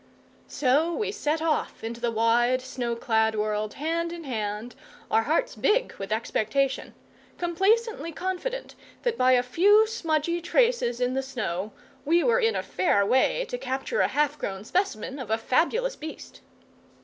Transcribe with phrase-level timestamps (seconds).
[0.47, 4.73] So we set off into the wide snow clad world, hand in hand,
[5.11, 6.95] our hearts big with expectation,
[7.37, 11.71] complacently confident that by a few smudgy traces in the snow
[12.03, 15.95] we were in a fair way to capture a half grown specimen of a fabulous
[15.95, 16.41] beast.